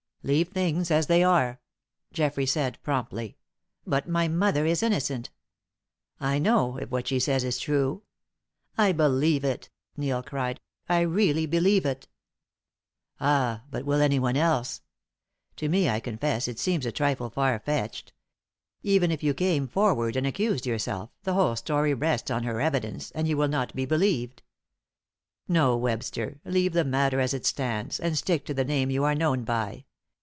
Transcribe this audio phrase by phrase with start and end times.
[0.23, 1.59] "Leave things as they are,"
[2.13, 3.39] Geoffrey said, promptly.
[3.87, 5.31] "But my mother is innocent."
[6.19, 8.03] "I know if what she says is true."
[8.77, 10.61] "I believe it!" Neil cried.
[10.87, 12.07] "I really believe it."
[13.19, 14.83] "Ah but will anyone else?
[15.55, 18.13] To me, I confess, it seems a trifle far fetched.
[18.83, 23.09] Even if you came forward and accused yourself, the whole story rests on her evidence,
[23.09, 24.43] and you will not be believed.
[25.47, 29.15] No, Webster; leave the matter as it stands, and stick to the name you are
[29.15, 29.85] known by.